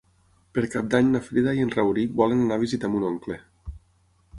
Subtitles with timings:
[0.57, 3.41] Per Cap d'Any na Frida i en Rauric volen anar a visitar mon oncle.